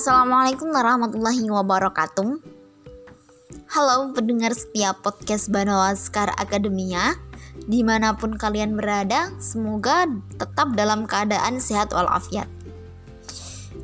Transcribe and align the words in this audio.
Assalamualaikum 0.00 0.72
warahmatullahi 0.72 1.44
wabarakatuh. 1.44 2.40
Halo 3.68 4.16
pendengar 4.16 4.56
setiap 4.56 5.04
podcast 5.04 5.52
Banawaskar 5.52 6.32
Akademia 6.40 7.20
Di 7.68 7.84
mana 7.84 8.16
pun 8.16 8.32
kalian 8.32 8.80
berada, 8.80 9.28
semoga 9.36 10.08
tetap 10.40 10.72
dalam 10.72 11.04
keadaan 11.04 11.60
sehat 11.60 11.92
walafiat 11.92 12.48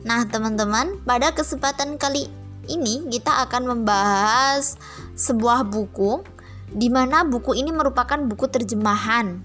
Nah 0.09 0.25
teman-teman, 0.25 0.97
pada 1.05 1.37
kesempatan 1.37 2.01
kali 2.01 2.33
ini 2.65 3.05
kita 3.13 3.45
akan 3.45 3.77
membahas 3.77 4.81
sebuah 5.21 5.69
buku 5.69 6.25
di 6.73 6.89
mana 6.89 7.29
buku 7.29 7.61
ini 7.61 7.77
merupakan 7.77 8.17
buku 8.25 8.49
terjemahan 8.49 9.45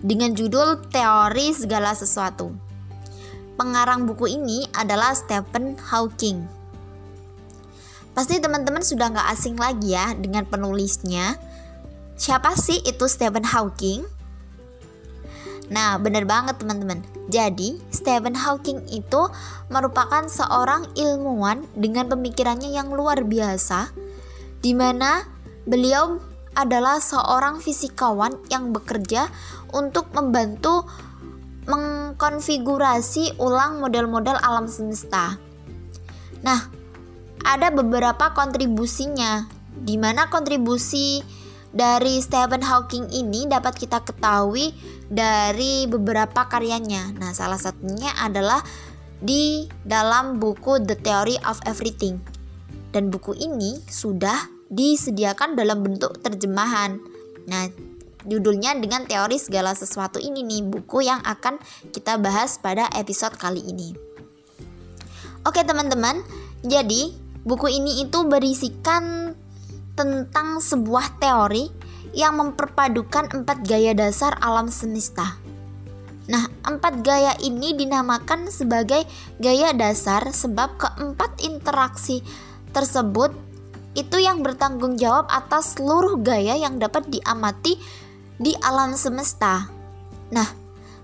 dengan 0.00 0.32
judul 0.32 0.80
Teori 0.88 1.52
Segala 1.52 1.92
Sesuatu. 1.92 2.69
Pengarang 3.60 4.08
buku 4.08 4.40
ini 4.40 4.64
adalah 4.72 5.12
Stephen 5.12 5.76
Hawking. 5.76 6.48
Pasti 8.16 8.40
teman-teman 8.40 8.80
sudah 8.80 9.12
nggak 9.12 9.36
asing 9.36 9.60
lagi 9.60 9.92
ya 9.92 10.16
dengan 10.16 10.48
penulisnya. 10.48 11.36
Siapa 12.16 12.56
sih 12.56 12.80
itu 12.88 13.04
Stephen 13.04 13.44
Hawking? 13.44 14.08
Nah, 15.68 16.00
benar 16.00 16.24
banget 16.24 16.56
teman-teman. 16.56 17.04
Jadi, 17.28 17.76
Stephen 17.92 18.32
Hawking 18.32 18.88
itu 18.96 19.28
merupakan 19.68 20.24
seorang 20.24 20.88
ilmuwan 20.96 21.60
dengan 21.76 22.08
pemikirannya 22.08 22.72
yang 22.72 22.88
luar 22.88 23.28
biasa, 23.28 23.92
di 24.64 24.72
mana 24.72 25.28
beliau 25.68 26.16
adalah 26.56 26.96
seorang 26.96 27.60
fisikawan 27.60 28.40
yang 28.48 28.72
bekerja 28.72 29.28
untuk 29.76 30.08
membantu 30.16 30.88
mengkonfigurasi 31.68 33.36
ulang 33.40 33.82
model-model 33.84 34.36
alam 34.40 34.64
semesta. 34.64 35.36
Nah, 36.40 36.60
ada 37.44 37.68
beberapa 37.72 38.32
kontribusinya, 38.32 39.44
di 39.80 39.96
mana 40.00 40.28
kontribusi 40.28 41.20
dari 41.70 42.18
Stephen 42.18 42.60
Hawking 42.64 43.12
ini 43.14 43.46
dapat 43.46 43.78
kita 43.78 44.02
ketahui 44.02 44.74
dari 45.06 45.86
beberapa 45.86 46.46
karyanya. 46.48 47.14
Nah, 47.16 47.30
salah 47.36 47.60
satunya 47.60 48.10
adalah 48.18 48.60
di 49.20 49.68
dalam 49.84 50.40
buku 50.40 50.80
The 50.82 50.96
Theory 50.96 51.36
of 51.44 51.60
Everything. 51.68 52.18
Dan 52.90 53.12
buku 53.12 53.38
ini 53.38 53.78
sudah 53.86 54.50
disediakan 54.70 55.54
dalam 55.54 55.86
bentuk 55.86 56.18
terjemahan. 56.24 56.98
Nah, 57.46 57.70
judulnya 58.26 58.76
dengan 58.76 59.06
teori 59.08 59.40
segala 59.40 59.72
sesuatu 59.72 60.20
ini 60.20 60.44
nih 60.44 60.62
buku 60.66 61.04
yang 61.06 61.20
akan 61.24 61.56
kita 61.94 62.20
bahas 62.20 62.60
pada 62.60 62.88
episode 62.96 63.36
kali 63.36 63.64
ini. 63.64 63.96
Oke 65.48 65.64
teman-teman, 65.64 66.20
jadi 66.60 67.16
buku 67.48 67.72
ini 67.72 68.04
itu 68.04 68.28
berisikan 68.28 69.32
tentang 69.96 70.60
sebuah 70.60 71.16
teori 71.16 71.72
yang 72.12 72.36
memperpadukan 72.36 73.32
empat 73.32 73.64
gaya 73.64 73.96
dasar 73.96 74.36
alam 74.42 74.68
semesta. 74.68 75.38
Nah, 76.30 76.46
empat 76.62 77.02
gaya 77.02 77.34
ini 77.42 77.74
dinamakan 77.74 78.52
sebagai 78.52 79.02
gaya 79.42 79.74
dasar 79.74 80.30
sebab 80.30 80.78
keempat 80.78 81.42
interaksi 81.42 82.22
tersebut 82.70 83.34
itu 83.98 84.22
yang 84.22 84.46
bertanggung 84.46 84.94
jawab 84.94 85.26
atas 85.26 85.74
seluruh 85.74 86.22
gaya 86.22 86.54
yang 86.54 86.78
dapat 86.78 87.10
diamati 87.10 87.74
di 88.40 88.56
alam 88.64 88.96
semesta. 88.96 89.68
Nah, 90.32 90.48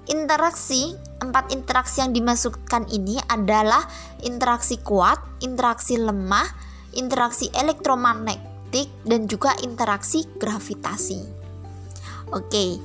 interaksi 0.08 0.96
empat 1.20 1.52
interaksi 1.52 2.00
yang 2.00 2.16
dimasukkan 2.16 2.88
ini 2.88 3.20
adalah 3.28 3.84
interaksi 4.24 4.80
kuat, 4.80 5.20
interaksi 5.44 6.00
lemah, 6.00 6.48
interaksi 6.96 7.52
elektromagnetik, 7.52 8.88
dan 9.04 9.28
juga 9.28 9.52
interaksi 9.60 10.24
gravitasi. 10.40 11.20
Oke, 12.32 12.80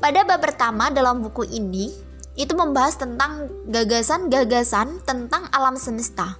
pada 0.00 0.24
bab 0.24 0.40
pertama 0.40 0.88
dalam 0.88 1.20
buku 1.20 1.44
ini 1.46 1.92
itu 2.38 2.54
membahas 2.56 2.96
tentang 2.96 3.52
gagasan-gagasan 3.68 5.04
tentang 5.04 5.44
alam 5.52 5.76
semesta, 5.76 6.38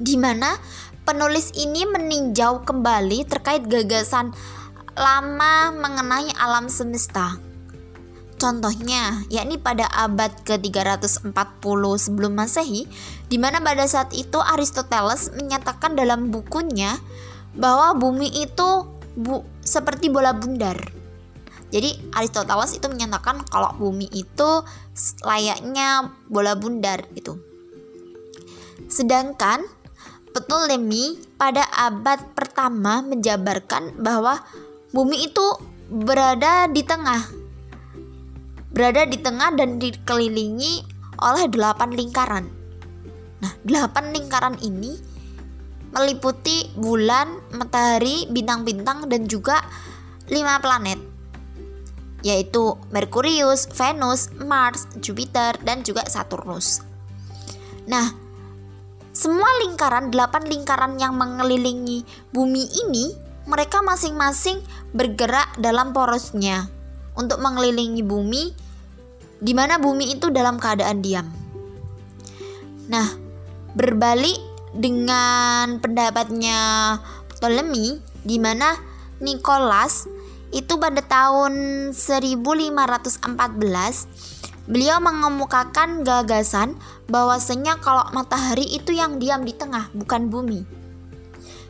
di 0.00 0.16
mana 0.16 0.56
penulis 1.04 1.52
ini 1.58 1.84
meninjau 1.84 2.64
kembali 2.64 3.26
terkait 3.28 3.66
gagasan 3.68 4.32
lama 4.96 5.72
mengenai 5.72 6.28
alam 6.36 6.68
semesta. 6.68 7.40
Contohnya, 8.36 9.22
yakni 9.30 9.54
pada 9.54 9.86
abad 9.86 10.34
ke-340 10.42 11.82
sebelum 11.94 12.34
Masehi, 12.34 12.90
di 13.30 13.38
mana 13.38 13.62
pada 13.62 13.86
saat 13.86 14.10
itu 14.10 14.34
Aristoteles 14.42 15.30
menyatakan 15.38 15.94
dalam 15.94 16.34
bukunya 16.34 16.98
bahwa 17.54 17.94
bumi 17.94 18.42
itu 18.42 18.68
bu 19.14 19.46
seperti 19.62 20.10
bola 20.10 20.34
bundar. 20.34 20.74
Jadi 21.70 22.12
Aristoteles 22.12 22.74
itu 22.76 22.90
menyatakan 22.90 23.46
kalau 23.46 23.72
bumi 23.78 24.10
itu 24.10 24.50
layaknya 25.22 26.10
bola 26.26 26.58
bundar 26.58 27.06
gitu. 27.14 27.38
Sedangkan 28.90 29.62
Ptolemy 30.32 31.16
pada 31.36 31.62
abad 31.76 32.32
pertama 32.32 33.04
menjabarkan 33.04 34.00
bahwa 34.00 34.40
Bumi 34.92 35.24
itu 35.24 35.46
berada 35.88 36.68
di 36.68 36.84
tengah. 36.84 37.24
Berada 38.72 39.08
di 39.08 39.16
tengah 39.16 39.56
dan 39.56 39.80
dikelilingi 39.80 40.84
oleh 41.16 41.48
delapan 41.48 41.96
lingkaran. 41.96 42.44
Nah, 43.40 43.52
delapan 43.64 44.12
lingkaran 44.12 44.56
ini 44.60 44.96
meliputi 45.92 46.72
bulan, 46.76 47.40
matahari, 47.52 48.24
bintang-bintang, 48.28 49.08
dan 49.08 49.28
juga 49.28 49.60
lima 50.28 50.56
planet, 50.60 50.96
yaitu 52.24 52.76
Merkurius, 52.92 53.68
Venus, 53.72 54.32
Mars, 54.40 54.88
Jupiter, 55.00 55.56
dan 55.64 55.84
juga 55.84 56.04
Saturnus. 56.08 56.80
Nah, 57.84 58.08
semua 59.12 59.48
lingkaran, 59.64 60.08
delapan 60.08 60.48
lingkaran 60.48 60.96
yang 60.96 61.12
mengelilingi 61.12 62.04
bumi 62.32 62.64
ini 62.88 63.12
mereka 63.44 63.82
masing-masing 63.82 64.62
bergerak 64.94 65.50
dalam 65.58 65.90
porosnya 65.90 66.70
untuk 67.18 67.42
mengelilingi 67.42 68.02
bumi 68.06 68.54
di 69.42 69.52
mana 69.52 69.82
bumi 69.82 70.14
itu 70.14 70.30
dalam 70.30 70.56
keadaan 70.62 71.02
diam. 71.02 71.26
Nah, 72.86 73.08
berbalik 73.74 74.38
dengan 74.72 75.82
pendapatnya 75.82 76.60
Ptolemy 77.34 77.98
di 78.22 78.38
mana 78.38 78.78
Nicholas 79.18 80.06
itu 80.52 80.78
pada 80.78 81.00
tahun 81.02 81.90
1514 81.90 83.18
beliau 84.70 85.02
mengemukakan 85.02 86.06
gagasan 86.06 86.78
bahwasanya 87.10 87.82
kalau 87.82 88.06
matahari 88.14 88.62
itu 88.62 88.94
yang 88.94 89.18
diam 89.18 89.42
di 89.42 89.56
tengah 89.56 89.90
bukan 89.90 90.30
bumi. 90.30 90.62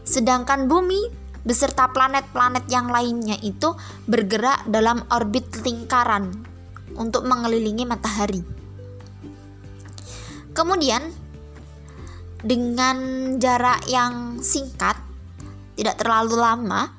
Sedangkan 0.05 0.69
bumi 0.69 1.22
beserta 1.43 1.91
planet-planet 1.91 2.71
yang 2.71 2.87
lainnya 2.91 3.35
itu 3.43 3.75
bergerak 4.07 4.63
dalam 4.71 5.03
orbit 5.11 5.47
lingkaran 5.63 6.31
untuk 6.95 7.27
mengelilingi 7.27 7.83
matahari. 7.83 8.43
Kemudian 10.53 11.03
dengan 12.43 12.99
jarak 13.39 13.87
yang 13.89 14.43
singkat, 14.43 14.99
tidak 15.79 15.99
terlalu 15.99 16.37
lama, 16.39 16.91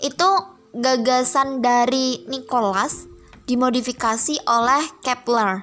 itu 0.00 0.28
gagasan 0.74 1.60
dari 1.60 2.24
Nicholas 2.30 3.06
dimodifikasi 3.46 4.42
oleh 4.46 4.82
Kepler. 5.02 5.62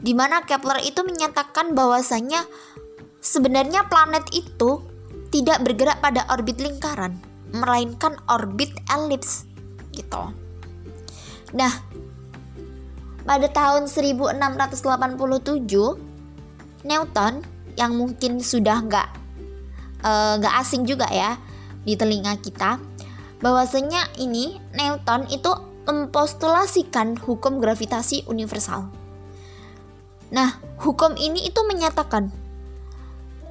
Di 0.00 0.12
mana 0.12 0.42
Kepler 0.42 0.82
itu 0.82 1.06
menyatakan 1.06 1.72
bahwasanya 1.72 2.42
sebenarnya 3.22 3.86
planet 3.86 4.26
itu 4.34 4.82
tidak 5.30 5.62
bergerak 5.66 5.98
pada 6.02 6.26
orbit 6.30 6.60
lingkaran 6.60 7.33
melainkan 7.52 8.16
orbit 8.30 8.72
elips 8.88 9.44
gitu. 9.92 10.32
Nah, 11.54 11.72
pada 13.24 13.48
tahun 13.48 13.88
1687 13.88 14.84
Newton 16.84 17.34
yang 17.74 17.92
mungkin 17.96 18.38
sudah 18.38 18.84
nggak 18.84 19.08
eh, 20.04 20.32
nggak 20.38 20.54
uh, 20.54 20.60
asing 20.62 20.84
juga 20.84 21.08
ya 21.10 21.38
di 21.82 21.96
telinga 21.96 22.36
kita 22.38 22.78
bahwasanya 23.40 24.08
ini 24.20 24.60
Newton 24.72 25.28
itu 25.28 25.52
mempostulasikan 25.84 27.16
hukum 27.20 27.60
gravitasi 27.60 28.24
universal. 28.24 28.88
Nah, 30.32 30.56
hukum 30.80 31.12
ini 31.20 31.44
itu 31.44 31.60
menyatakan 31.68 32.32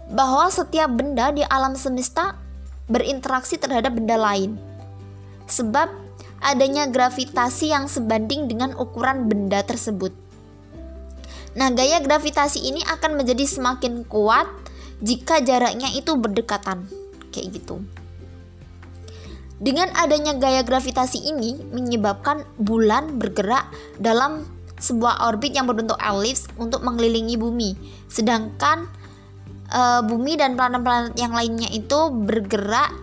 bahwa 0.09 0.49
setiap 0.49 0.89
benda 0.97 1.29
di 1.29 1.45
alam 1.45 1.77
semesta 1.77 2.42
berinteraksi 2.87 3.55
terhadap 3.59 3.95
benda 3.95 4.19
lain. 4.19 4.59
Sebab 5.47 5.91
adanya 6.43 6.87
gravitasi 6.91 7.71
yang 7.71 7.87
sebanding 7.87 8.51
dengan 8.51 8.75
ukuran 8.75 9.31
benda 9.31 9.63
tersebut. 9.63 10.11
Nah, 11.53 11.69
gaya 11.71 12.01
gravitasi 12.01 12.65
ini 12.65 12.81
akan 12.83 13.21
menjadi 13.21 13.45
semakin 13.45 14.03
kuat 14.09 14.49
jika 14.99 15.39
jaraknya 15.39 15.93
itu 15.93 16.17
berdekatan. 16.17 16.89
Kayak 17.29 17.61
gitu. 17.61 17.81
Dengan 19.63 19.93
adanya 19.95 20.35
gaya 20.35 20.65
gravitasi 20.65 21.23
ini 21.29 21.55
menyebabkan 21.71 22.43
bulan 22.59 23.15
bergerak 23.15 23.69
dalam 23.95 24.43
sebuah 24.75 25.23
orbit 25.31 25.55
yang 25.55 25.69
berbentuk 25.69 25.95
elips 26.03 26.51
untuk 26.59 26.83
mengelilingi 26.83 27.39
bumi. 27.39 27.71
Sedangkan 28.11 28.91
e, 29.73 29.81
bumi 30.05 30.37
dan 30.37 30.53
planet-planet 30.53 31.17
yang 31.17 31.33
lainnya 31.33 31.67
itu 31.73 32.13
bergerak 32.13 32.93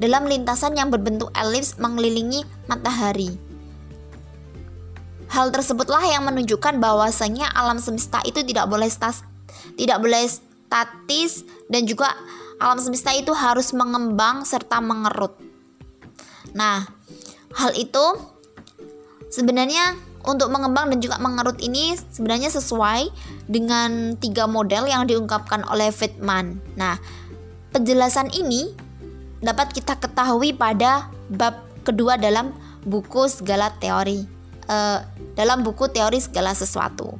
dalam 0.00 0.24
lintasan 0.30 0.78
yang 0.78 0.88
berbentuk 0.88 1.28
elips 1.36 1.76
mengelilingi 1.76 2.46
matahari. 2.70 3.34
Hal 5.30 5.54
tersebutlah 5.54 6.02
yang 6.06 6.26
menunjukkan 6.26 6.82
bahwasanya 6.82 7.50
alam 7.54 7.78
semesta 7.78 8.18
itu 8.26 8.42
tidak 8.42 8.66
boleh 8.66 8.90
stas, 8.90 9.22
tidak 9.78 10.02
boleh 10.02 10.26
statis 10.26 11.46
dan 11.70 11.86
juga 11.86 12.10
alam 12.58 12.82
semesta 12.82 13.14
itu 13.14 13.30
harus 13.30 13.70
mengembang 13.70 14.42
serta 14.42 14.82
mengerut. 14.82 15.38
Nah, 16.50 16.82
hal 17.54 17.70
itu 17.78 18.04
sebenarnya 19.30 19.94
untuk 20.24 20.52
mengembang 20.52 20.92
dan 20.92 20.98
juga 21.00 21.16
mengerut 21.16 21.56
ini 21.64 21.96
sebenarnya 22.12 22.52
sesuai 22.52 23.08
dengan 23.48 24.16
tiga 24.20 24.44
model 24.44 24.84
yang 24.84 25.08
diungkapkan 25.08 25.64
oleh 25.68 25.88
Friedman. 25.88 26.60
Nah, 26.76 27.00
penjelasan 27.72 28.28
ini 28.36 28.72
dapat 29.40 29.72
kita 29.72 29.96
ketahui 29.96 30.52
pada 30.52 31.08
bab 31.32 31.64
kedua 31.86 32.20
dalam 32.20 32.52
buku 32.84 33.28
segala 33.32 33.72
teori 33.80 34.40
uh, 34.68 35.00
dalam 35.34 35.64
buku 35.64 35.88
teori 35.88 36.20
segala 36.20 36.52
sesuatu. 36.52 37.16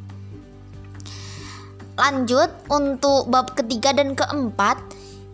Lanjut 1.96 2.48
untuk 2.72 3.28
bab 3.28 3.52
ketiga 3.52 3.92
dan 3.92 4.16
keempat 4.16 4.80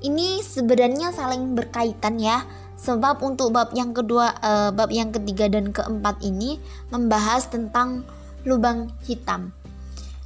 ini 0.02 0.42
sebenarnya 0.42 1.14
saling 1.14 1.54
berkaitan 1.54 2.18
ya. 2.18 2.42
Sebab 2.76 3.24
untuk 3.24 3.56
bab 3.56 3.72
yang 3.72 3.96
kedua, 3.96 4.36
uh, 4.44 4.70
bab 4.70 4.92
yang 4.92 5.10
ketiga 5.10 5.48
dan 5.48 5.72
keempat 5.72 6.20
ini 6.20 6.60
membahas 6.92 7.48
tentang 7.48 8.04
lubang 8.44 8.92
hitam, 9.08 9.50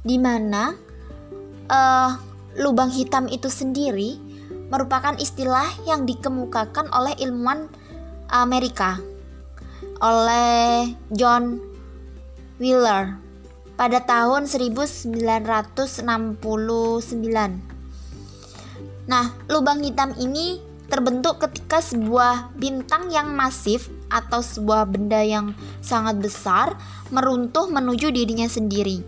di 0.03 0.19
mana 0.19 0.75
uh, 1.71 2.11
lubang 2.59 2.91
hitam 2.91 3.31
itu 3.31 3.47
sendiri 3.47 4.19
merupakan 4.71 5.15
istilah 5.19 5.67
yang 5.87 6.03
dikemukakan 6.07 6.91
oleh 6.91 7.15
ilmuwan 7.19 7.67
Amerika 8.31 8.99
oleh 10.01 10.95
John 11.13 11.61
Wheeler 12.57 13.19
pada 13.77 14.01
tahun 14.01 14.45
1969. 14.45 15.11
Nah, 19.09 19.25
lubang 19.49 19.81
hitam 19.81 20.13
ini 20.17 20.70
terbentuk 20.91 21.39
ketika 21.39 21.79
sebuah 21.79 22.51
bintang 22.59 23.07
yang 23.07 23.31
masif 23.31 23.87
atau 24.11 24.43
sebuah 24.43 24.91
benda 24.91 25.23
yang 25.23 25.55
sangat 25.79 26.19
besar 26.19 26.75
meruntuh 27.09 27.71
menuju 27.71 28.11
dirinya 28.11 28.51
sendiri 28.51 28.99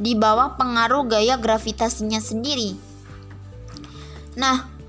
di 0.00 0.16
bawah 0.16 0.56
pengaruh 0.56 1.04
gaya 1.04 1.36
gravitasinya 1.36 2.24
sendiri. 2.24 2.72
Nah, 4.40 4.80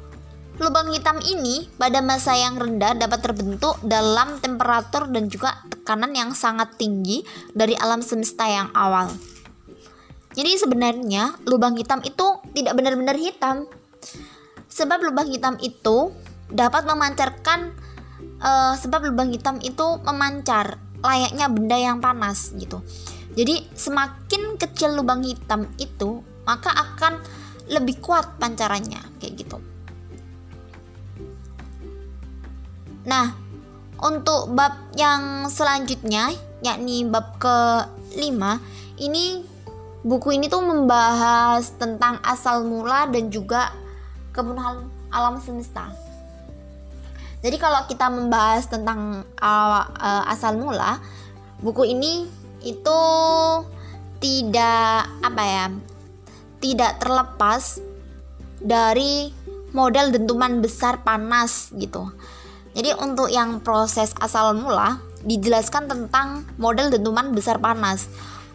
Lubang 0.62 0.94
hitam 0.94 1.18
ini 1.26 1.66
pada 1.74 2.06
masa 2.06 2.38
yang 2.38 2.54
rendah 2.54 2.94
dapat 2.94 3.26
terbentuk 3.26 3.82
dalam 3.82 4.38
temperatur 4.38 5.10
dan 5.10 5.26
juga 5.26 5.58
tekanan 5.74 6.14
yang 6.14 6.38
sangat 6.38 6.78
tinggi 6.78 7.26
dari 7.50 7.74
alam 7.74 8.06
semesta 8.06 8.46
yang 8.46 8.70
awal. 8.78 9.10
Jadi 10.38 10.62
sebenarnya 10.62 11.34
lubang 11.50 11.74
hitam 11.82 12.06
itu 12.06 12.38
tidak 12.54 12.78
benar-benar 12.78 13.18
hitam. 13.18 13.66
Sebab 14.82 14.98
lubang 15.06 15.30
hitam 15.30 15.62
itu 15.62 16.10
dapat 16.50 16.90
memancarkan 16.90 17.70
uh, 18.42 18.74
sebab 18.74 19.14
lubang 19.14 19.30
hitam 19.30 19.62
itu 19.62 20.02
memancar 20.02 20.82
layaknya 21.06 21.46
benda 21.54 21.78
yang 21.78 22.02
panas 22.02 22.50
gitu. 22.58 22.82
Jadi 23.38 23.70
semakin 23.78 24.58
kecil 24.58 24.98
lubang 24.98 25.22
hitam 25.22 25.70
itu, 25.78 26.26
maka 26.44 26.74
akan 26.74 27.22
lebih 27.70 28.02
kuat 28.02 28.42
pancarannya 28.42 29.00
kayak 29.22 29.34
gitu. 29.40 29.58
Nah, 33.08 33.34
untuk 34.02 34.52
bab 34.52 34.76
yang 34.98 35.48
selanjutnya, 35.48 36.34
yakni 36.66 37.08
bab 37.08 37.40
ke-5, 37.40 38.42
ini 39.00 39.48
buku 40.04 40.36
ini 40.36 40.52
tuh 40.52 40.66
membahas 40.66 41.78
tentang 41.78 42.18
asal 42.26 42.66
mula 42.66 43.08
dan 43.10 43.32
juga 43.32 43.72
kebenaran 44.32 44.88
alam 45.12 45.40
semesta. 45.44 45.92
Jadi 47.42 47.58
kalau 47.58 47.84
kita 47.90 48.06
membahas 48.08 48.70
tentang 48.70 49.26
uh, 49.42 49.84
uh, 49.90 50.24
asal 50.30 50.62
mula, 50.62 51.02
buku 51.60 51.90
ini 51.90 52.30
itu 52.62 53.00
tidak 54.22 55.10
apa 55.26 55.44
ya? 55.44 55.66
Tidak 56.62 57.02
terlepas 57.02 57.82
dari 58.62 59.34
model 59.74 60.14
dentuman 60.14 60.62
besar 60.62 61.02
panas 61.02 61.74
gitu. 61.74 62.14
Jadi 62.78 62.94
untuk 63.02 63.28
yang 63.34 63.60
proses 63.60 64.14
asal 64.22 64.54
mula 64.54 65.02
dijelaskan 65.26 65.90
tentang 65.90 66.46
model 66.62 66.94
dentuman 66.94 67.34
besar 67.34 67.58
panas. 67.58 68.06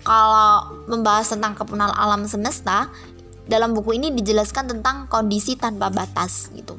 Kalau 0.06 0.86
membahas 0.86 1.34
tentang 1.34 1.58
kepunal 1.58 1.90
alam 1.90 2.30
semesta, 2.30 2.86
dalam 3.46 3.72
buku 3.72 3.96
ini 3.96 4.10
dijelaskan 4.12 4.66
tentang 4.66 5.06
kondisi 5.06 5.54
tanpa 5.54 5.90
batas 5.90 6.50
gitu. 6.52 6.78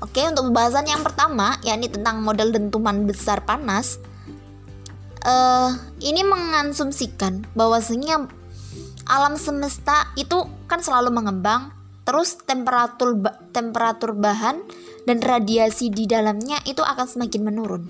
Oke, 0.00 0.24
untuk 0.24 0.48
pembahasan 0.48 0.88
yang 0.88 1.04
pertama, 1.04 1.60
yakni 1.60 1.92
tentang 1.92 2.24
model 2.24 2.56
dentuman 2.56 3.04
besar 3.04 3.44
panas, 3.44 4.00
uh, 5.28 5.76
ini 6.00 6.24
mengansumsikan 6.24 7.44
bahwasanya 7.52 8.24
alam 9.04 9.36
semesta 9.36 10.08
itu 10.16 10.48
kan 10.70 10.80
selalu 10.80 11.12
mengembang, 11.12 11.74
terus 12.08 12.40
temperatur 12.40 13.20
temperatur 13.52 14.16
bahan 14.16 14.64
dan 15.04 15.20
radiasi 15.20 15.92
di 15.92 16.08
dalamnya 16.08 16.64
itu 16.64 16.80
akan 16.80 17.04
semakin 17.04 17.42
menurun. 17.44 17.84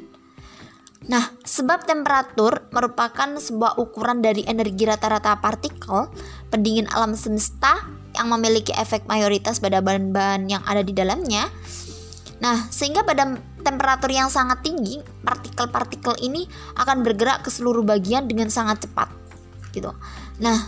Nah, 1.11 1.33
sebab 1.43 1.89
temperatur 1.89 2.69
merupakan 2.71 3.33
sebuah 3.39 3.81
ukuran 3.81 4.21
dari 4.21 4.45
energi 4.45 4.85
rata-rata 4.85 5.41
partikel 5.41 6.13
pendingin 6.51 6.91
alam 6.91 7.15
semesta 7.15 7.87
yang 8.19 8.29
memiliki 8.31 8.75
efek 8.75 9.07
mayoritas 9.07 9.63
pada 9.63 9.79
bahan-bahan 9.79 10.51
yang 10.51 10.63
ada 10.67 10.83
di 10.83 10.91
dalamnya. 10.91 11.47
Nah, 12.43 12.67
sehingga 12.73 13.07
pada 13.07 13.39
temperatur 13.63 14.11
yang 14.11 14.33
sangat 14.33 14.65
tinggi, 14.65 14.99
partikel-partikel 15.23 16.19
ini 16.25 16.49
akan 16.75 17.07
bergerak 17.07 17.47
ke 17.47 17.51
seluruh 17.53 17.85
bagian 17.87 18.27
dengan 18.27 18.49
sangat 18.51 18.89
cepat. 18.89 19.09
Gitu. 19.71 19.93
Nah, 20.43 20.59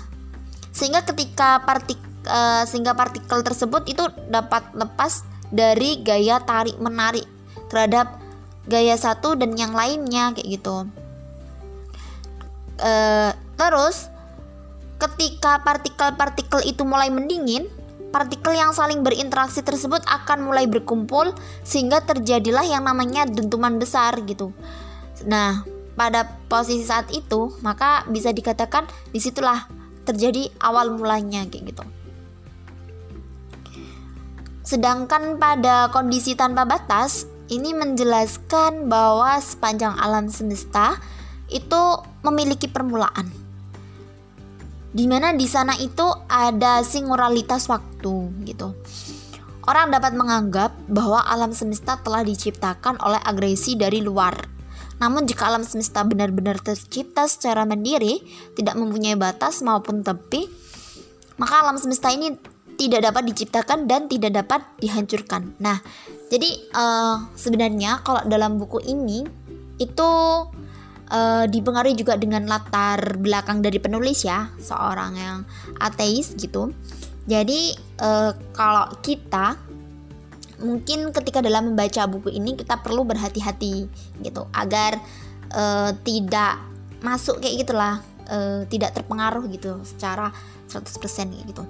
sehingga 0.71 1.03
ketika 1.03 1.65
partik 1.67 1.99
uh, 2.29 2.62
sehingga 2.69 2.95
partikel 2.95 3.43
tersebut 3.43 3.89
itu 3.89 4.05
dapat 4.29 4.62
lepas 4.77 5.25
dari 5.53 6.01
gaya 6.01 6.41
tarik 6.41 6.81
menarik 6.81 7.29
terhadap 7.69 8.21
gaya 8.69 8.95
satu 8.95 9.35
dan 9.35 9.57
yang 9.59 9.75
lainnya 9.75 10.33
kayak 10.37 10.49
gitu. 10.49 10.87
E, 12.79 12.93
terus 13.59 14.12
ketika 15.02 15.59
partikel-partikel 15.66 16.62
itu 16.62 16.87
mulai 16.87 17.11
mendingin, 17.11 17.66
partikel 18.14 18.54
yang 18.54 18.71
saling 18.71 19.02
berinteraksi 19.02 19.59
tersebut 19.66 19.99
akan 20.06 20.47
mulai 20.47 20.71
berkumpul 20.71 21.35
sehingga 21.66 21.99
terjadilah 22.06 22.62
yang 22.62 22.87
namanya 22.87 23.26
dentuman 23.26 23.82
besar 23.82 24.14
gitu. 24.23 24.54
Nah, 25.26 25.66
pada 25.99 26.38
posisi 26.47 26.87
saat 26.87 27.11
itu 27.11 27.50
maka 27.66 28.06
bisa 28.06 28.30
dikatakan 28.30 28.87
di 29.11 29.18
situlah 29.18 29.66
terjadi 30.06 30.54
awal 30.62 30.94
mulanya 30.94 31.42
kayak 31.50 31.75
gitu. 31.75 31.85
Sedangkan 34.62 35.42
pada 35.42 35.90
kondisi 35.90 36.38
tanpa 36.38 36.62
batas, 36.62 37.26
ini 37.50 37.75
menjelaskan 37.75 38.87
bahwa 38.87 39.37
sepanjang 39.42 39.99
alam 39.99 40.30
semesta 40.30 40.97
itu 41.50 41.99
memiliki 42.23 42.71
permulaan. 42.71 43.42
Di 44.93 45.09
mana 45.09 45.33
di 45.33 45.49
sana 45.49 45.73
itu 45.81 46.05
ada 46.29 46.85
singularitas 46.85 47.65
waktu 47.73 48.45
gitu. 48.45 48.77
Orang 49.65 49.95
dapat 49.95 50.13
menganggap 50.13 50.75
bahwa 50.91 51.23
alam 51.25 51.55
semesta 51.55 51.97
telah 52.03 52.21
diciptakan 52.27 53.01
oleh 53.01 53.21
agresi 53.25 53.79
dari 53.79 54.05
luar. 54.05 54.35
Namun 55.01 55.25
jika 55.25 55.49
alam 55.49 55.65
semesta 55.65 56.05
benar-benar 56.05 56.61
tercipta 56.61 57.25
secara 57.25 57.65
mandiri, 57.65 58.23
tidak 58.59 58.75
mempunyai 58.77 59.17
batas 59.17 59.65
maupun 59.65 60.05
tepi, 60.05 60.47
maka 61.41 61.63
alam 61.63 61.79
semesta 61.79 62.11
ini 62.11 62.35
tidak 62.77 63.07
dapat 63.11 63.33
diciptakan 63.33 63.87
dan 63.87 64.11
tidak 64.11 64.43
dapat 64.43 64.61
dihancurkan. 64.83 65.55
Nah, 65.63 65.79
jadi 66.31 66.51
uh, 66.75 67.31
sebenarnya 67.39 68.03
kalau 68.03 68.23
dalam 68.27 68.59
buku 68.59 68.83
ini 68.83 69.23
itu 69.79 70.11
uh, 71.12 71.45
dipengaruhi 71.45 71.95
juga 71.95 72.16
dengan 72.16 72.49
latar 72.49 73.21
belakang 73.21 73.61
dari 73.61 73.76
penulis 73.76 74.25
ya 74.25 74.49
seorang 74.57 75.12
yang 75.14 75.38
ateis 75.78 76.33
gitu 76.35 76.73
jadi 77.28 77.76
uh, 78.02 78.33
kalau 78.57 78.90
kita 79.04 79.54
mungkin 80.62 81.11
ketika 81.11 81.42
dalam 81.42 81.75
membaca 81.75 82.07
buku 82.07 82.33
ini 82.33 82.54
kita 82.54 82.81
perlu 82.81 83.07
berhati-hati 83.07 83.87
gitu 84.23 84.42
agar 84.54 84.99
uh, 85.52 85.90
tidak 86.07 86.62
masuk 87.02 87.42
kayak 87.42 87.66
gitulah 87.66 87.99
uh, 88.31 88.62
tidak 88.71 88.95
terpengaruh 88.95 89.42
gitu 89.50 89.83
secara 89.83 90.31
100% 90.71 91.50
gitu. 91.50 91.66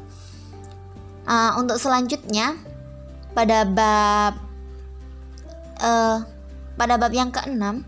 Uh, 1.25 1.53
untuk 1.57 1.81
selanjutnya 1.81 2.59
pada 3.33 3.65
bab 3.65 4.35
uh, 5.81 6.19
pada 6.77 6.95
bab 7.01 7.13
yang 7.15 7.33
keenam 7.33 7.87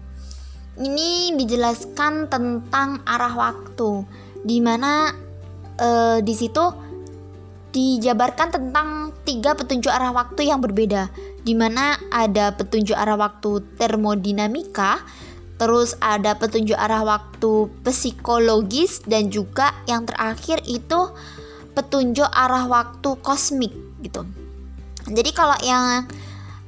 ini 0.81 1.35
dijelaskan 1.39 2.27
tentang 2.27 3.03
arah 3.07 3.35
waktu 3.35 4.03
di 4.43 4.59
mana 4.59 5.15
uh, 5.79 6.19
di 6.21 6.35
situ 6.35 6.65
dijabarkan 7.75 8.55
tentang 8.55 9.11
tiga 9.27 9.59
petunjuk 9.59 9.91
arah 9.91 10.15
waktu 10.15 10.47
yang 10.47 10.63
berbeda, 10.63 11.11
di 11.43 11.59
mana 11.59 11.99
ada 12.15 12.55
petunjuk 12.55 12.95
arah 12.95 13.19
waktu 13.19 13.67
termodinamika, 13.75 15.03
terus 15.59 15.99
ada 15.99 16.39
petunjuk 16.39 16.79
arah 16.79 17.03
waktu 17.03 17.67
psikologis, 17.83 19.03
dan 19.11 19.27
juga 19.27 19.75
yang 19.91 20.07
terakhir 20.07 20.63
itu 20.71 21.11
petunjuk 21.75 22.31
arah 22.31 22.71
waktu 22.71 23.11
kosmik 23.27 23.75
gitu. 24.07 24.23
Jadi 25.11 25.31
kalau 25.35 25.59
yang 25.67 26.07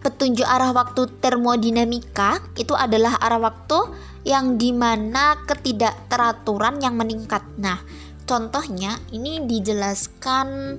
petunjuk 0.06 0.46
arah 0.46 0.70
waktu 0.70 1.10
termodinamika 1.18 2.38
itu 2.54 2.78
adalah 2.78 3.18
arah 3.18 3.42
waktu 3.42 3.90
yang 4.22 4.54
di 4.54 4.70
mana 4.70 5.34
ketidakteraturan 5.50 6.78
yang 6.78 6.94
meningkat. 6.94 7.42
Nah, 7.58 7.82
contohnya 8.22 9.02
ini 9.10 9.42
dijelaskan 9.42 10.78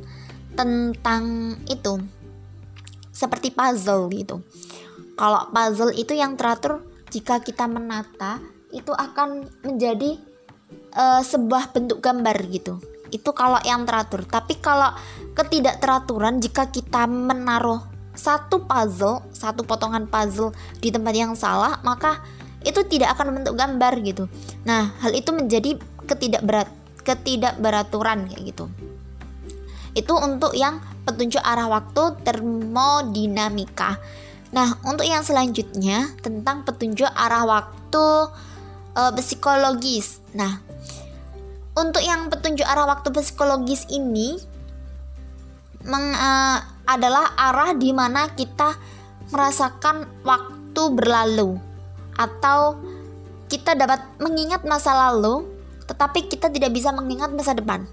tentang 0.55 1.55
itu 1.67 1.99
seperti 3.11 3.51
puzzle 3.51 4.07
gitu. 4.15 4.39
Kalau 5.19 5.51
puzzle 5.51 5.91
itu 5.91 6.15
yang 6.15 6.39
teratur 6.39 6.87
jika 7.11 7.43
kita 7.43 7.67
menata 7.67 8.39
itu 8.71 8.95
akan 8.95 9.43
menjadi 9.67 10.23
uh, 10.95 11.19
sebuah 11.19 11.75
bentuk 11.75 11.99
gambar 11.99 12.47
gitu. 12.47 12.79
Itu 13.11 13.35
kalau 13.35 13.59
yang 13.67 13.83
teratur. 13.83 14.23
Tapi 14.23 14.55
kalau 14.63 14.95
ketidakteraturan 15.35 16.39
jika 16.39 16.71
kita 16.71 17.03
menaruh 17.11 17.96
satu 18.17 18.65
puzzle, 18.65 19.21
satu 19.31 19.61
potongan 19.63 20.09
puzzle 20.09 20.51
di 20.81 20.89
tempat 20.89 21.13
yang 21.13 21.33
salah, 21.37 21.77
maka 21.85 22.19
itu 22.65 22.81
tidak 22.89 23.15
akan 23.15 23.31
membentuk 23.31 23.55
gambar 23.55 23.93
gitu. 24.03 24.25
Nah, 24.65 24.91
hal 24.99 25.13
itu 25.13 25.29
menjadi 25.31 25.77
ketidakberat 26.09 26.67
ketidakberaturan 27.05 28.27
kayak 28.27 28.51
gitu 28.51 28.67
itu 29.97 30.13
untuk 30.13 30.53
yang 30.53 30.77
petunjuk 31.09 31.41
arah 31.41 31.65
waktu 31.65 32.21
termodinamika. 32.21 33.97
Nah, 34.53 34.77
untuk 34.85 35.09
yang 35.09 35.25
selanjutnya 35.25 36.13
tentang 36.21 36.61
petunjuk 36.61 37.09
arah 37.09 37.49
waktu 37.49 38.05
e, 38.93 39.01
psikologis. 39.17 40.21
Nah, 40.37 40.61
untuk 41.73 42.05
yang 42.05 42.29
petunjuk 42.29 42.63
arah 42.63 42.85
waktu 42.85 43.09
psikologis 43.09 43.89
ini 43.89 44.37
meng, 45.81 46.13
e, 46.13 46.31
adalah 46.87 47.35
arah 47.35 47.75
di 47.75 47.91
mana 47.91 48.31
kita 48.33 48.73
merasakan 49.29 50.07
waktu 50.23 50.83
berlalu 50.95 51.59
atau 52.15 52.79
kita 53.51 53.75
dapat 53.75 54.01
mengingat 54.23 54.63
masa 54.63 54.95
lalu 54.95 55.45
tetapi 55.87 56.31
kita 56.31 56.47
tidak 56.47 56.71
bisa 56.71 56.95
mengingat 56.95 57.31
masa 57.35 57.51
depan 57.51 57.83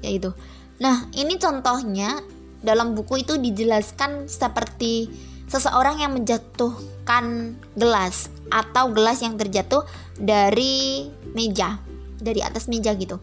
yaitu 0.00 0.30
Nah, 0.76 1.08
ini 1.16 1.40
contohnya 1.40 2.20
dalam 2.60 2.92
buku 2.92 3.24
itu 3.24 3.40
dijelaskan 3.40 4.28
seperti 4.28 5.08
seseorang 5.46 6.02
yang 6.02 6.12
menjatuhkan 6.18 7.56
gelas 7.78 8.28
atau 8.50 8.90
gelas 8.92 9.22
yang 9.22 9.38
terjatuh 9.40 9.86
dari 10.18 11.08
meja, 11.32 11.80
dari 12.20 12.44
atas 12.44 12.68
meja 12.68 12.92
gitu. 12.98 13.22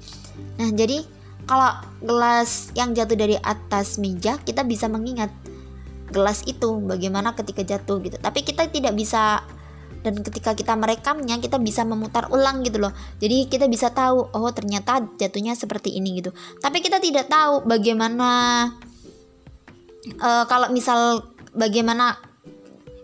Nah, 0.58 0.70
jadi 0.74 1.06
kalau 1.43 1.71
gelas 2.00 2.71
yang 2.75 2.95
jatuh 2.95 3.19
dari 3.19 3.35
atas 3.39 4.00
meja, 4.00 4.39
kita 4.39 4.63
bisa 4.63 4.88
mengingat 4.88 5.29
gelas 6.13 6.45
itu 6.45 6.79
bagaimana 6.79 7.33
ketika 7.33 7.65
jatuh 7.65 8.00
gitu. 8.00 8.15
Tapi 8.21 8.45
kita 8.45 8.69
tidak 8.69 8.93
bisa 8.95 9.41
dan 10.03 10.19
ketika 10.19 10.51
kita 10.51 10.75
merekamnya 10.75 11.39
kita 11.39 11.57
bisa 11.57 11.88
memutar 11.88 12.27
ulang 12.29 12.62
gitu 12.62 12.77
loh. 12.77 12.91
Jadi 13.23 13.47
kita 13.47 13.71
bisa 13.71 13.89
tahu 13.89 14.29
oh 14.35 14.51
ternyata 14.51 15.03
jatuhnya 15.15 15.55
seperti 15.55 15.95
ini 15.95 16.19
gitu. 16.19 16.35
Tapi 16.59 16.83
kita 16.83 17.00
tidak 17.00 17.31
tahu 17.31 17.63
bagaimana 17.63 18.29
uh, 20.19 20.43
kalau 20.45 20.69
misal 20.75 21.31
bagaimana 21.55 22.19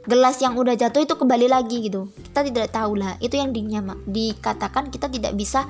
gelas 0.06 0.42
yang 0.44 0.60
udah 0.60 0.76
jatuh 0.76 1.08
itu 1.08 1.16
kembali 1.16 1.48
lagi 1.48 1.88
gitu. 1.88 2.12
Kita 2.30 2.44
tidak 2.44 2.76
tahu 2.76 3.00
lah 3.00 3.16
itu 3.24 3.40
yang 3.40 3.56
dinyama, 3.56 3.96
dikatakan 4.04 4.92
kita 4.92 5.08
tidak 5.08 5.34
bisa 5.40 5.66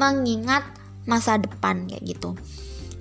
mengingat 0.00 0.79
masa 1.04 1.40
depan 1.40 1.88
kayak 1.88 2.04
gitu 2.04 2.36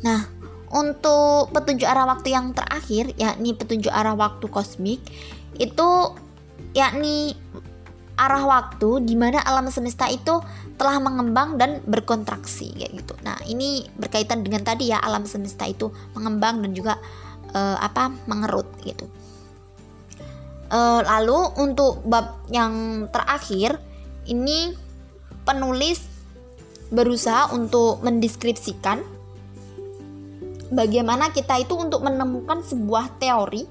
nah 0.04 0.28
untuk 0.70 1.50
petunjuk 1.50 1.90
arah 1.90 2.06
waktu 2.06 2.32
yang 2.32 2.54
terakhir 2.54 3.10
yakni 3.18 3.58
petunjuk 3.58 3.90
arah 3.90 4.14
waktu 4.14 4.46
kosmik 4.48 5.02
itu 5.58 5.90
yakni 6.78 7.34
arah 8.20 8.44
waktu 8.44 9.08
di 9.08 9.16
mana 9.16 9.40
alam 9.48 9.72
semesta 9.72 10.12
itu 10.12 10.44
telah 10.76 11.00
mengembang 11.00 11.56
dan 11.56 11.80
berkontraksi 11.88 12.76
kayak 12.76 13.04
gitu. 13.04 13.16
Nah, 13.24 13.40
ini 13.48 13.88
berkaitan 13.96 14.44
dengan 14.44 14.68
tadi 14.68 14.92
ya 14.92 15.00
alam 15.00 15.24
semesta 15.24 15.64
itu 15.64 15.88
mengembang 16.12 16.60
dan 16.60 16.72
juga 16.76 17.00
uh, 17.56 17.80
apa 17.80 18.12
mengerut 18.28 18.68
gitu. 18.84 19.08
Uh, 20.70 21.02
lalu 21.02 21.40
untuk 21.58 22.04
bab 22.06 22.44
yang 22.52 23.08
terakhir 23.10 23.80
ini 24.28 24.76
penulis 25.48 26.06
berusaha 26.90 27.54
untuk 27.54 28.02
mendeskripsikan 28.02 29.02
bagaimana 30.74 31.34
kita 31.34 31.62
itu 31.62 31.78
untuk 31.78 32.06
menemukan 32.06 32.62
sebuah 32.66 33.18
teori 33.22 33.66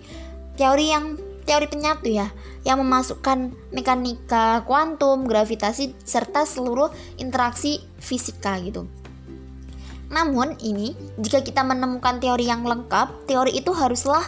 teori 0.59 0.87
yang 0.91 1.15
teori 1.47 1.67
penyatu 1.71 2.09
ya 2.11 2.29
yang 2.67 2.85
memasukkan 2.85 3.55
mekanika 3.73 4.61
kuantum, 4.69 5.25
gravitasi 5.25 5.97
serta 6.05 6.45
seluruh 6.45 6.93
interaksi 7.17 7.81
fisika 7.97 8.61
gitu. 8.61 8.85
Namun 10.13 10.59
ini 10.61 10.93
jika 11.17 11.41
kita 11.41 11.65
menemukan 11.65 12.21
teori 12.21 12.45
yang 12.45 12.67
lengkap, 12.69 13.25
teori 13.25 13.57
itu 13.57 13.73
haruslah 13.73 14.25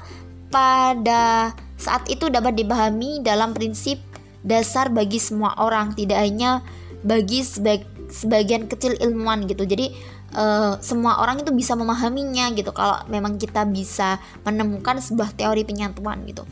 pada 0.49 1.53
saat 1.77 2.09
itu 2.09 2.33
dapat 2.33 2.57
dipahami 2.57 3.21
dalam 3.21 3.53
prinsip 3.53 4.01
dasar 4.41 4.89
bagi 4.89 5.21
semua 5.21 5.53
orang, 5.61 5.93
tidak 5.93 6.21
hanya 6.21 6.65
bagi 7.05 7.45
sebag 7.45 7.85
sebagian 8.11 8.67
kecil 8.67 8.99
ilmuwan 8.99 9.47
gitu. 9.47 9.65
Jadi 9.65 9.95
uh, 10.35 10.77
semua 10.83 11.23
orang 11.23 11.41
itu 11.41 11.55
bisa 11.55 11.79
memahaminya 11.79 12.51
gitu 12.53 12.75
kalau 12.75 13.01
memang 13.07 13.39
kita 13.39 13.65
bisa 13.65 14.19
menemukan 14.43 14.99
sebuah 14.99 15.33
teori 15.39 15.63
penyatuan 15.63 16.27
gitu. 16.27 16.45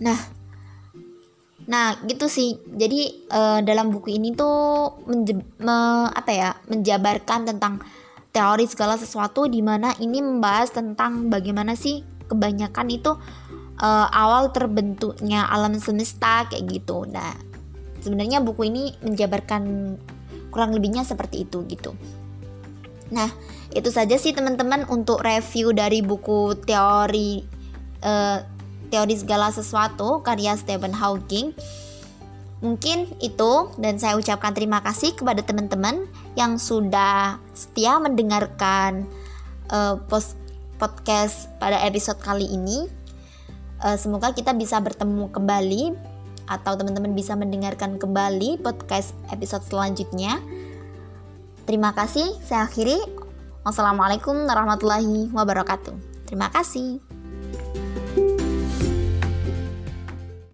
Nah, 0.00 0.18
nah 1.68 1.94
gitu 2.08 2.26
sih. 2.26 2.56
Jadi 2.64 3.28
uh, 3.30 3.60
dalam 3.60 3.92
buku 3.92 4.16
ini 4.16 4.32
tuh 4.34 4.98
menje 5.06 5.36
me 5.60 6.08
apa 6.08 6.30
ya 6.32 6.50
menjabarkan 6.66 7.46
tentang 7.46 7.84
teori 8.32 8.64
segala 8.68 8.96
sesuatu 9.00 9.48
di 9.48 9.64
mana 9.64 9.92
ini 10.00 10.20
membahas 10.20 10.72
tentang 10.72 11.32
bagaimana 11.32 11.72
sih 11.72 12.04
kebanyakan 12.28 12.88
itu 12.92 13.16
uh, 13.80 14.06
awal 14.12 14.52
terbentuknya 14.52 15.48
alam 15.48 15.76
semesta 15.80 16.44
kayak 16.46 16.68
gitu. 16.68 17.08
Nah, 17.08 17.32
sebenarnya 18.04 18.44
buku 18.44 18.68
ini 18.68 18.92
menjabarkan 19.00 19.96
kurang 20.50 20.72
lebihnya 20.74 21.04
seperti 21.04 21.44
itu 21.48 21.64
gitu. 21.68 21.92
Nah, 23.08 23.32
itu 23.72 23.88
saja 23.88 24.16
sih 24.20 24.36
teman-teman 24.36 24.84
untuk 24.88 25.24
review 25.24 25.72
dari 25.72 26.04
buku 26.04 26.56
teori 26.64 27.40
uh, 28.04 28.44
Teori 28.88 29.14
Segala 29.16 29.52
Sesuatu 29.52 30.20
karya 30.24 30.56
Stephen 30.56 30.92
Hawking. 30.92 31.52
Mungkin 32.58 33.14
itu 33.22 33.70
dan 33.78 34.02
saya 34.02 34.18
ucapkan 34.18 34.50
terima 34.50 34.82
kasih 34.82 35.14
kepada 35.14 35.46
teman-teman 35.46 36.10
yang 36.34 36.58
sudah 36.58 37.38
setia 37.54 38.02
mendengarkan 38.02 39.06
uh, 39.70 39.94
post 40.10 40.34
podcast 40.82 41.46
pada 41.62 41.78
episode 41.86 42.18
kali 42.18 42.50
ini. 42.50 42.90
Uh, 43.78 43.94
semoga 43.94 44.34
kita 44.34 44.50
bisa 44.58 44.82
bertemu 44.82 45.30
kembali 45.30 45.94
atau 46.48 46.74
teman-teman 46.74 47.12
bisa 47.12 47.36
mendengarkan 47.36 48.00
kembali 48.00 48.58
podcast 48.64 49.12
episode 49.30 49.62
selanjutnya. 49.68 50.40
Terima 51.68 51.92
kasih, 51.92 52.24
saya 52.44 52.64
akhiri. 52.64 52.96
Wassalamualaikum 53.62 54.48
warahmatullahi 54.48 55.28
wabarakatuh. 55.30 56.24
Terima 56.24 56.48
kasih. 56.48 57.07